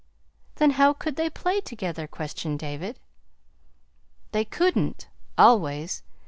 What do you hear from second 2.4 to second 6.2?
David. "They couldn't, ALWAYS.